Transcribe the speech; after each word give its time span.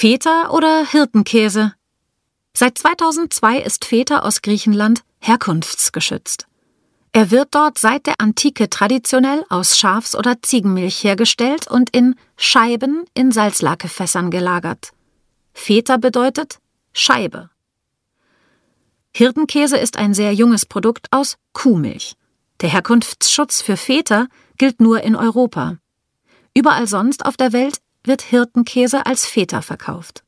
Feta 0.00 0.50
oder 0.50 0.86
Hirtenkäse? 0.86 1.72
Seit 2.54 2.78
2002 2.78 3.58
ist 3.58 3.84
Feta 3.84 4.20
aus 4.20 4.42
Griechenland 4.42 5.02
herkunftsgeschützt. 5.18 6.46
Er 7.10 7.32
wird 7.32 7.48
dort 7.50 7.78
seit 7.78 8.06
der 8.06 8.14
Antike 8.20 8.70
traditionell 8.70 9.44
aus 9.48 9.76
Schafs- 9.76 10.14
oder 10.14 10.40
Ziegenmilch 10.40 11.02
hergestellt 11.02 11.66
und 11.68 11.90
in 11.90 12.14
Scheiben 12.36 13.06
in 13.12 13.32
Salzlakefässern 13.32 14.30
gelagert. 14.30 14.92
Feta 15.52 15.96
bedeutet 15.96 16.60
Scheibe. 16.92 17.50
Hirtenkäse 19.12 19.78
ist 19.78 19.96
ein 19.96 20.14
sehr 20.14 20.32
junges 20.32 20.64
Produkt 20.64 21.08
aus 21.10 21.38
Kuhmilch. 21.54 22.14
Der 22.60 22.68
Herkunftsschutz 22.68 23.62
für 23.62 23.76
Feta 23.76 24.28
gilt 24.58 24.80
nur 24.80 25.00
in 25.00 25.16
Europa. 25.16 25.78
Überall 26.54 26.86
sonst 26.86 27.26
auf 27.26 27.36
der 27.36 27.52
Welt 27.52 27.78
wird 28.04 28.22
Hirtenkäse 28.22 29.06
als 29.06 29.26
Feta 29.26 29.62
verkauft. 29.62 30.24